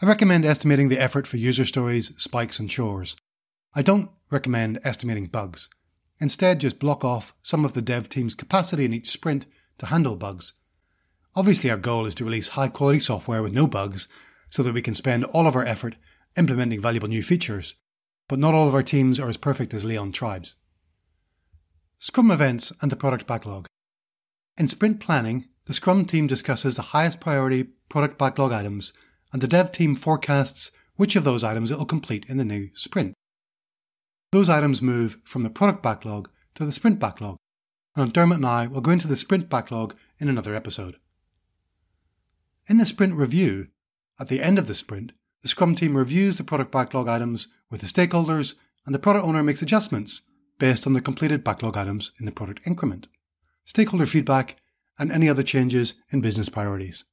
I 0.00 0.06
recommend 0.06 0.46
estimating 0.46 0.88
the 0.88 0.98
effort 0.98 1.26
for 1.26 1.36
user 1.36 1.66
stories, 1.66 2.14
spikes, 2.16 2.58
and 2.58 2.70
chores. 2.70 3.16
I 3.74 3.82
don't 3.82 4.10
recommend 4.30 4.80
estimating 4.82 5.26
bugs. 5.26 5.68
Instead, 6.18 6.60
just 6.60 6.78
block 6.78 7.04
off 7.04 7.34
some 7.42 7.66
of 7.66 7.74
the 7.74 7.82
dev 7.82 8.08
team's 8.08 8.34
capacity 8.34 8.86
in 8.86 8.94
each 8.94 9.10
sprint 9.10 9.44
to 9.78 9.86
handle 9.86 10.16
bugs. 10.16 10.54
Obviously, 11.36 11.70
our 11.70 11.76
goal 11.76 12.06
is 12.06 12.14
to 12.16 12.24
release 12.24 12.50
high 12.50 12.68
quality 12.68 13.00
software 13.00 13.42
with 13.42 13.52
no 13.52 13.66
bugs 13.66 14.08
so 14.48 14.62
that 14.62 14.74
we 14.74 14.82
can 14.82 14.94
spend 14.94 15.24
all 15.24 15.46
of 15.46 15.54
our 15.54 15.64
effort 15.64 15.96
implementing 16.36 16.80
valuable 16.80 17.08
new 17.08 17.22
features, 17.22 17.74
but 18.26 18.38
not 18.38 18.54
all 18.54 18.68
of 18.68 18.74
our 18.74 18.82
teams 18.82 19.20
are 19.20 19.28
as 19.28 19.36
perfect 19.36 19.74
as 19.74 19.84
Leon 19.84 20.12
Tribe's. 20.12 20.56
Scrum 22.02 22.30
events 22.30 22.72
and 22.80 22.90
the 22.90 22.96
product 22.96 23.26
backlog. 23.26 23.66
In 24.56 24.68
sprint 24.68 25.00
planning, 25.00 25.48
the 25.66 25.74
Scrum 25.74 26.06
team 26.06 26.26
discusses 26.26 26.74
the 26.74 26.96
highest 26.96 27.20
priority 27.20 27.64
product 27.90 28.16
backlog 28.16 28.52
items, 28.52 28.94
and 29.34 29.42
the 29.42 29.46
dev 29.46 29.70
team 29.70 29.94
forecasts 29.94 30.70
which 30.96 31.14
of 31.14 31.24
those 31.24 31.44
items 31.44 31.70
it 31.70 31.76
will 31.76 31.84
complete 31.84 32.24
in 32.26 32.38
the 32.38 32.44
new 32.44 32.70
sprint. 32.72 33.12
Those 34.32 34.48
items 34.48 34.80
move 34.80 35.18
from 35.24 35.42
the 35.42 35.50
product 35.50 35.82
backlog 35.82 36.30
to 36.54 36.64
the 36.64 36.72
sprint 36.72 36.98
backlog, 36.98 37.36
and 37.94 38.10
Dermot 38.10 38.38
and 38.38 38.46
I 38.46 38.66
will 38.66 38.80
go 38.80 38.92
into 38.92 39.06
the 39.06 39.14
sprint 39.14 39.50
backlog 39.50 39.94
in 40.18 40.30
another 40.30 40.54
episode. 40.54 40.96
In 42.66 42.78
the 42.78 42.86
sprint 42.86 43.12
review, 43.12 43.68
at 44.18 44.28
the 44.28 44.40
end 44.40 44.58
of 44.58 44.68
the 44.68 44.74
sprint, 44.74 45.12
the 45.42 45.48
Scrum 45.48 45.74
team 45.74 45.98
reviews 45.98 46.38
the 46.38 46.44
product 46.44 46.72
backlog 46.72 47.08
items 47.08 47.48
with 47.70 47.82
the 47.82 47.86
stakeholders, 47.86 48.54
and 48.86 48.94
the 48.94 48.98
product 48.98 49.26
owner 49.26 49.42
makes 49.42 49.60
adjustments 49.60 50.22
based 50.60 50.86
on 50.86 50.92
the 50.92 51.00
completed 51.00 51.42
backlog 51.42 51.76
items 51.76 52.12
in 52.20 52.26
the 52.26 52.32
product 52.32 52.64
increment, 52.64 53.08
stakeholder 53.64 54.06
feedback, 54.06 54.56
and 54.98 55.10
any 55.10 55.28
other 55.28 55.42
changes 55.42 55.94
in 56.10 56.20
business 56.20 56.48
priorities. 56.48 57.06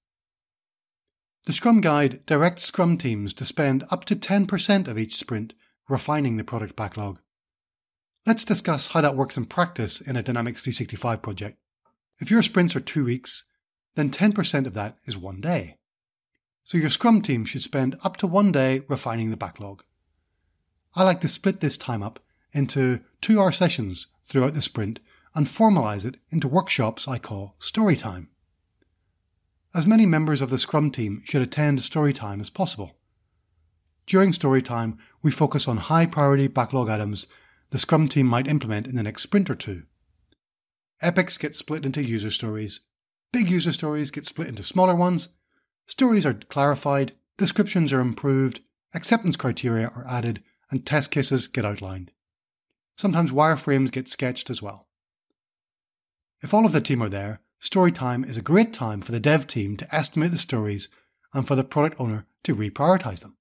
The 1.45 1.53
Scrum 1.53 1.79
Guide 1.79 2.25
directs 2.25 2.63
Scrum 2.63 2.97
teams 2.97 3.33
to 3.35 3.45
spend 3.45 3.85
up 3.89 4.03
to 4.05 4.15
10% 4.15 4.87
of 4.87 4.97
each 4.97 5.15
sprint 5.15 5.53
refining 5.87 6.35
the 6.35 6.43
product 6.43 6.75
backlog. 6.75 7.19
Let's 8.25 8.43
discuss 8.43 8.89
how 8.89 8.99
that 8.99 9.15
works 9.15 9.37
in 9.37 9.45
practice 9.45 10.01
in 10.01 10.17
a 10.17 10.23
Dynamics 10.23 10.61
365 10.63 11.21
project. 11.21 11.57
If 12.19 12.29
your 12.29 12.41
sprints 12.41 12.75
are 12.75 12.81
two 12.81 13.05
weeks, 13.05 13.45
then 13.95 14.09
10% 14.09 14.67
of 14.67 14.73
that 14.73 14.97
is 15.05 15.17
one 15.17 15.39
day. 15.39 15.77
So 16.65 16.77
your 16.77 16.89
Scrum 16.89 17.21
team 17.21 17.45
should 17.45 17.61
spend 17.61 17.97
up 18.03 18.17
to 18.17 18.27
one 18.27 18.51
day 18.51 18.81
refining 18.89 19.31
the 19.31 19.37
backlog. 19.37 19.83
I 20.95 21.05
like 21.05 21.21
to 21.21 21.29
split 21.29 21.61
this 21.61 21.77
time 21.77 22.03
up 22.03 22.19
into 22.57 23.01
two 23.21 23.39
hour 23.39 23.51
sessions 23.51 24.07
throughout 24.23 24.53
the 24.53 24.61
sprint 24.61 24.99
and 25.35 25.45
formalize 25.45 26.05
it 26.05 26.17
into 26.29 26.47
workshops 26.47 27.07
I 27.07 27.19
call 27.19 27.55
story 27.59 27.95
time. 27.95 28.29
As 29.75 29.85
many 29.85 30.05
members 30.05 30.41
of 30.41 30.49
the 30.49 30.57
Scrum 30.57 30.89
team 30.89 31.21
should 31.25 31.41
attend 31.41 31.83
story 31.83 32.11
time 32.11 32.41
as 32.41 32.49
possible. 32.49 32.97
During 34.07 34.31
story 34.31 34.61
time, 34.61 34.97
we 35.21 35.31
focus 35.31 35.67
on 35.67 35.77
high 35.77 36.05
priority 36.05 36.47
backlog 36.47 36.89
items 36.89 37.27
the 37.69 37.77
Scrum 37.77 38.07
team 38.07 38.25
might 38.25 38.47
implement 38.47 38.87
in 38.87 38.95
the 38.95 39.03
next 39.03 39.23
sprint 39.23 39.49
or 39.49 39.55
two. 39.55 39.83
Epics 41.01 41.37
get 41.37 41.53
split 41.53 41.85
into 41.85 42.01
user 42.01 42.31
stories, 42.31 42.79
big 43.31 43.49
user 43.49 43.73
stories 43.73 44.09
get 44.09 44.25
split 44.25 44.47
into 44.47 44.63
smaller 44.63 44.95
ones, 44.95 45.29
stories 45.85 46.25
are 46.25 46.33
clarified, 46.33 47.11
descriptions 47.37 47.91
are 47.91 47.99
improved, 47.99 48.61
acceptance 48.95 49.35
criteria 49.35 49.91
are 49.95 50.07
added, 50.07 50.41
and 50.71 50.85
test 50.85 51.11
cases 51.11 51.47
get 51.47 51.65
outlined. 51.65 52.11
Sometimes 52.97 53.31
wireframes 53.31 53.91
get 53.91 54.07
sketched 54.07 54.49
as 54.49 54.61
well. 54.61 54.87
If 56.41 56.53
all 56.53 56.65
of 56.65 56.71
the 56.71 56.81
team 56.81 57.01
are 57.01 57.09
there, 57.09 57.41
story 57.59 57.91
time 57.91 58.23
is 58.23 58.37
a 58.37 58.41
great 58.41 58.73
time 58.73 59.01
for 59.01 59.11
the 59.11 59.19
dev 59.19 59.47
team 59.47 59.77
to 59.77 59.95
estimate 59.95 60.31
the 60.31 60.37
stories 60.37 60.89
and 61.33 61.47
for 61.47 61.55
the 61.55 61.63
product 61.63 61.99
owner 61.99 62.25
to 62.43 62.55
reprioritize 62.55 63.21
them. 63.21 63.37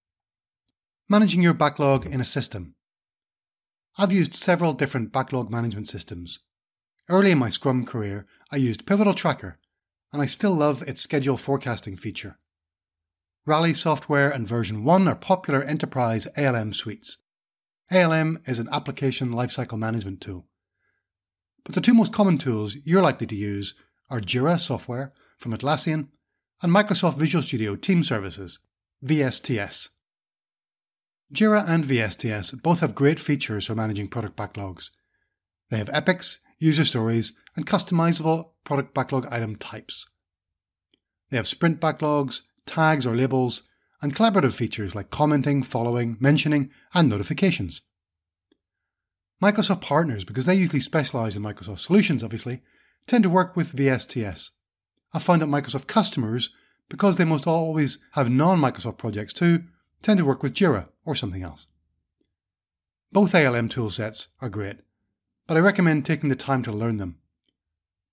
Managing 1.08 1.40
your 1.40 1.54
backlog 1.54 2.06
in 2.06 2.20
a 2.20 2.25
system. 2.25 2.75
I've 3.98 4.12
used 4.12 4.34
several 4.34 4.75
different 4.75 5.12
backlog 5.12 5.50
management 5.50 5.88
systems. 5.88 6.40
Early 7.08 7.30
in 7.30 7.38
my 7.38 7.48
Scrum 7.48 7.86
career, 7.86 8.26
I 8.50 8.56
used 8.56 8.86
Pivotal 8.86 9.14
Tracker, 9.14 9.58
and 10.12 10.20
I 10.20 10.26
still 10.26 10.52
love 10.52 10.82
its 10.82 11.00
schedule 11.00 11.36
forecasting 11.36 11.96
feature. 11.96 12.36
Rally 13.46 13.72
software 13.72 14.28
and 14.28 14.46
VersionOne 14.46 15.08
are 15.08 15.14
popular 15.14 15.62
enterprise 15.62 16.26
ALM 16.36 16.72
suites. 16.72 17.18
ALM 17.90 18.40
is 18.47 18.59
an 18.59 18.69
application 18.73 19.33
lifecycle 19.33 19.78
management 19.78 20.21
tool. 20.21 20.47
But 21.64 21.75
the 21.75 21.81
two 21.81 21.95
most 21.95 22.12
common 22.12 22.37
tools 22.37 22.76
you're 22.85 23.02
likely 23.02 23.26
to 23.28 23.37
use 23.37 23.75
are 24.11 24.21
Jira 24.21 24.59
software 24.59 25.12
from 25.38 25.52
Atlassian 25.52 26.09
and 26.62 26.73
Microsoft 26.73 27.19
Visual 27.19 27.43
Studio 27.43 27.76
Team 27.76 28.02
Services, 28.02 28.61
VSTS. 29.05 29.90
Jira 31.33 31.64
and 31.69 31.85
VSTS 31.85 32.61
both 32.62 32.81
have 32.81 32.95
great 32.95 33.19
features 33.19 33.66
for 33.66 33.75
managing 33.75 34.09
product 34.09 34.37
backlogs. 34.37 34.90
They 35.71 35.78
have 35.78 35.90
epics, 35.93 36.40
user 36.59 36.85
stories, 36.85 37.38
and 37.57 37.66
customizable 37.66 38.50
product 38.64 38.95
backlog 38.95 39.26
item 39.31 39.57
types. 39.57 40.09
They 41.31 41.37
have 41.37 41.47
sprint 41.47 41.81
backlogs, 41.81 42.43
tags 42.64 43.07
or 43.07 43.14
labels, 43.14 43.69
and 44.06 44.14
collaborative 44.14 44.56
features 44.56 44.94
like 44.94 45.10
commenting, 45.10 45.64
following, 45.64 46.16
mentioning, 46.20 46.70
and 46.94 47.08
notifications. 47.08 47.82
Microsoft 49.42 49.80
partners, 49.80 50.25
because 50.25 50.46
they 50.46 50.54
usually 50.54 50.78
specialize 50.78 51.34
in 51.34 51.42
Microsoft 51.42 51.80
solutions, 51.80 52.22
obviously, 52.22 52.60
tend 53.08 53.25
to 53.25 53.28
work 53.30 53.56
with 53.56 53.75
VSTS. 53.75 54.50
I 55.12 55.18
find 55.18 55.42
that 55.42 55.48
Microsoft 55.48 55.88
customers, 55.88 56.50
because 56.88 57.16
they 57.16 57.25
must 57.25 57.48
always 57.48 57.98
have 58.12 58.30
non 58.30 58.60
Microsoft 58.60 58.96
projects 58.96 59.32
too, 59.32 59.64
tend 60.02 60.18
to 60.18 60.25
work 60.25 60.40
with 60.40 60.54
Jira 60.54 60.86
or 61.04 61.16
something 61.16 61.42
else. 61.42 61.66
Both 63.10 63.34
ALM 63.34 63.68
toolsets 63.68 64.28
are 64.40 64.48
great, 64.48 64.76
but 65.48 65.56
I 65.56 65.60
recommend 65.60 66.06
taking 66.06 66.28
the 66.28 66.36
time 66.36 66.62
to 66.62 66.70
learn 66.70 66.98
them. 66.98 67.18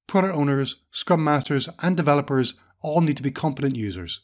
Product 0.07 0.33
owners, 0.33 0.85
Scrum 0.89 1.23
Masters, 1.23 1.69
and 1.83 1.95
developers 1.95 2.55
all 2.81 3.01
need 3.01 3.17
to 3.17 3.23
be 3.23 3.29
competent 3.29 3.75
users. 3.75 4.21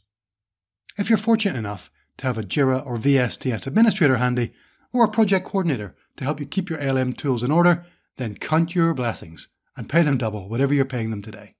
If 0.99 1.09
you're 1.09 1.17
fortunate 1.17 1.57
enough 1.57 1.89
to 2.17 2.27
have 2.27 2.37
a 2.37 2.43
Jira 2.43 2.85
or 2.85 2.97
VSTS 2.97 3.65
administrator 3.65 4.17
handy, 4.17 4.51
or 4.91 5.05
a 5.05 5.09
project 5.09 5.45
coordinator 5.45 5.95
to 6.17 6.25
help 6.25 6.41
you 6.41 6.45
keep 6.45 6.69
your 6.69 6.81
ALM 6.81 7.13
tools 7.13 7.41
in 7.41 7.51
order, 7.51 7.85
then 8.17 8.35
count 8.35 8.75
your 8.75 8.93
blessings 8.93 9.47
and 9.77 9.87
pay 9.87 10.01
them 10.01 10.17
double, 10.17 10.49
whatever 10.49 10.73
you're 10.73 10.83
paying 10.83 11.09
them 11.09 11.21
today. 11.21 11.55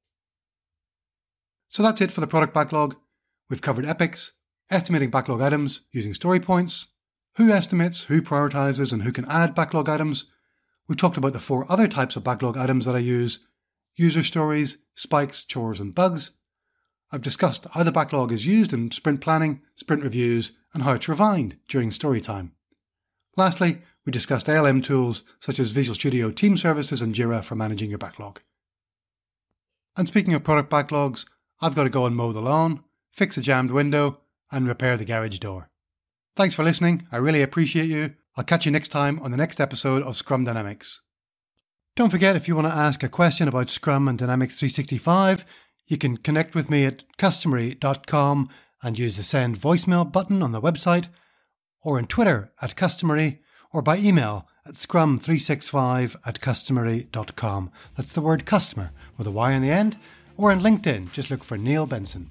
So 1.69 1.81
that's 1.81 2.01
it 2.01 2.11
for 2.11 2.19
the 2.19 2.27
product 2.27 2.53
backlog. 2.53 2.97
We've 3.49 3.61
covered 3.61 3.85
epics, 3.85 4.39
estimating 4.69 5.09
backlog 5.09 5.39
items 5.39 5.87
using 5.93 6.13
story 6.13 6.41
points, 6.41 6.87
who 7.35 7.49
estimates, 7.49 8.03
who 8.03 8.21
prioritizes, 8.21 8.91
and 8.91 9.03
who 9.03 9.13
can 9.13 9.25
add 9.29 9.55
backlog 9.55 9.87
items. 9.87 10.25
We've 10.89 10.97
talked 10.97 11.15
about 11.15 11.31
the 11.31 11.39
four 11.39 11.65
other 11.71 11.87
types 11.87 12.17
of 12.17 12.25
backlog 12.25 12.57
items 12.57 12.83
that 12.83 12.95
I 12.95 12.99
use 12.99 13.39
user 13.95 14.21
stories, 14.21 14.85
spikes, 14.95 15.45
chores, 15.45 15.79
and 15.79 15.95
bugs. 15.95 16.31
I've 17.11 17.21
discussed 17.21 17.65
how 17.73 17.83
the 17.83 17.91
backlog 17.91 18.31
is 18.31 18.45
used 18.45 18.71
in 18.71 18.91
sprint 18.91 19.21
planning, 19.21 19.61
sprint 19.75 20.03
reviews, 20.03 20.51
and 20.73 20.83
how 20.83 20.93
it's 20.93 21.09
refined 21.09 21.57
during 21.67 21.91
story 21.91 22.21
time. 22.21 22.53
Lastly, 23.35 23.81
we 24.05 24.11
discussed 24.11 24.49
ALM 24.49 24.81
tools 24.81 25.23
such 25.39 25.59
as 25.59 25.71
Visual 25.71 25.95
Studio 25.95 26.31
Team 26.31 26.57
Services 26.57 27.01
and 27.01 27.15
Jira 27.15 27.43
for 27.43 27.55
managing 27.55 27.89
your 27.89 27.99
backlog. 27.99 28.41
And 29.97 30.07
speaking 30.07 30.33
of 30.33 30.43
product 30.43 30.69
backlogs, 30.69 31.25
I've 31.61 31.75
got 31.75 31.83
to 31.83 31.89
go 31.89 32.05
and 32.05 32.15
mow 32.15 32.31
the 32.31 32.41
lawn, 32.41 32.83
fix 33.11 33.37
a 33.37 33.41
jammed 33.41 33.71
window, 33.71 34.21
and 34.51 34.67
repair 34.67 34.97
the 34.97 35.05
garage 35.05 35.39
door. 35.39 35.69
Thanks 36.35 36.55
for 36.55 36.63
listening. 36.63 37.07
I 37.11 37.17
really 37.17 37.41
appreciate 37.41 37.87
you. 37.87 38.15
I'll 38.37 38.43
catch 38.43 38.65
you 38.65 38.71
next 38.71 38.89
time 38.89 39.19
on 39.19 39.31
the 39.31 39.37
next 39.37 39.59
episode 39.59 40.03
of 40.03 40.15
Scrum 40.15 40.45
Dynamics. 40.45 41.01
Don't 41.95 42.09
forget, 42.09 42.35
if 42.35 42.47
you 42.47 42.55
want 42.55 42.67
to 42.67 42.73
ask 42.73 43.03
a 43.03 43.09
question 43.09 43.47
about 43.47 43.69
Scrum 43.69 44.07
and 44.07 44.17
Dynamics 44.17 44.57
365, 44.57 45.45
you 45.89 45.97
can 45.97 46.15
connect 46.17 46.55
with 46.55 46.69
me 46.69 46.85
at 46.85 47.03
customery.com 47.17 48.47
and 48.81 48.97
use 48.97 49.17
the 49.17 49.23
send 49.23 49.55
voicemail 49.55 50.09
button 50.09 50.41
on 50.41 50.53
the 50.53 50.61
website, 50.61 51.09
or 51.83 51.97
on 51.97 52.05
Twitter 52.05 52.53
at 52.61 52.75
customery, 52.75 53.39
or 53.73 53.81
by 53.81 53.97
email 53.97 54.47
at 54.65 54.75
scrum365 54.75 56.15
at 56.25 56.39
customery.com. 56.39 57.71
That's 57.97 58.11
the 58.11 58.21
word 58.21 58.45
customer 58.45 58.91
with 59.17 59.27
a 59.27 59.31
Y 59.31 59.51
in 59.51 59.61
the 59.61 59.71
end, 59.71 59.97
or 60.37 60.51
on 60.51 60.61
LinkedIn, 60.61 61.11
just 61.11 61.29
look 61.29 61.43
for 61.43 61.57
Neil 61.57 61.85
Benson. 61.85 62.29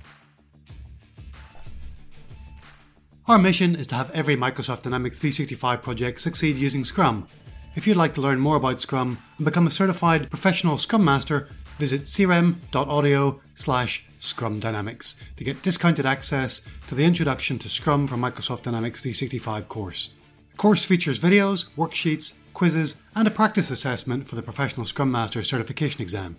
Our 3.26 3.38
mission 3.38 3.74
is 3.74 3.86
to 3.88 3.96
have 3.96 4.10
every 4.12 4.36
Microsoft 4.36 4.82
Dynamics 4.82 5.18
365 5.18 5.82
project 5.82 6.20
succeed 6.20 6.56
using 6.56 6.84
Scrum. 6.84 7.28
If 7.74 7.86
you'd 7.86 7.96
like 7.96 8.14
to 8.14 8.22
learn 8.22 8.40
more 8.40 8.56
about 8.56 8.80
Scrum 8.80 9.18
and 9.36 9.44
become 9.44 9.66
a 9.66 9.70
certified 9.70 10.30
professional 10.30 10.78
Scrum 10.78 11.04
Master, 11.04 11.48
visit 11.78 12.02
crm.audio 12.02 13.40
slash 13.54 14.06
Scrum 14.18 14.60
Dynamics 14.60 15.22
to 15.36 15.44
get 15.44 15.62
discounted 15.62 16.06
access 16.06 16.66
to 16.88 16.94
the 16.94 17.04
Introduction 17.04 17.58
to 17.60 17.68
Scrum 17.68 18.06
from 18.06 18.20
Microsoft 18.20 18.62
Dynamics 18.62 19.00
365 19.00 19.68
course. 19.68 20.10
The 20.50 20.56
course 20.56 20.84
features 20.84 21.20
videos, 21.20 21.70
worksheets, 21.76 22.36
quizzes, 22.52 23.00
and 23.14 23.28
a 23.28 23.30
practice 23.30 23.70
assessment 23.70 24.28
for 24.28 24.34
the 24.34 24.42
Professional 24.42 24.84
Scrum 24.84 25.10
Master 25.12 25.42
certification 25.42 26.02
exam. 26.02 26.36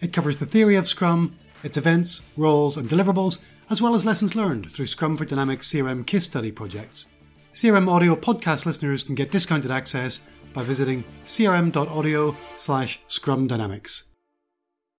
It 0.00 0.12
covers 0.12 0.38
the 0.38 0.46
theory 0.46 0.74
of 0.74 0.88
Scrum, 0.88 1.36
its 1.62 1.76
events, 1.76 2.26
roles, 2.36 2.76
and 2.76 2.88
deliverables, 2.88 3.40
as 3.70 3.80
well 3.80 3.94
as 3.94 4.04
lessons 4.04 4.34
learned 4.34 4.72
through 4.72 4.86
Scrum 4.86 5.16
for 5.16 5.24
Dynamics 5.24 5.68
CRM 5.68 6.04
case 6.04 6.24
study 6.24 6.50
projects. 6.50 7.08
CRM 7.52 7.88
Audio 7.88 8.16
podcast 8.16 8.66
listeners 8.66 9.04
can 9.04 9.14
get 9.14 9.30
discounted 9.30 9.70
access 9.70 10.22
by 10.52 10.62
visiting 10.64 11.04
crm.audio 11.24 12.36
slash 12.56 13.00
Scrum 13.06 13.46
Dynamics. 13.46 14.09